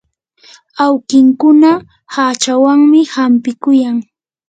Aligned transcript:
awkikuna 0.83 1.71
hachawanmi 2.13 2.99
hampikuyan. 3.13 3.97